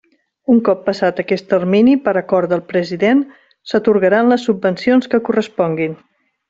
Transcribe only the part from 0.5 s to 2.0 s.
Un cop passat aquest termini